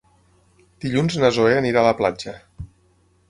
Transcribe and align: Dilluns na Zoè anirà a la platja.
Dilluns 0.85 1.17
na 1.23 1.29
Zoè 1.37 1.53
anirà 1.57 1.83
a 1.83 1.87
la 1.91 1.99
platja. 2.01 2.33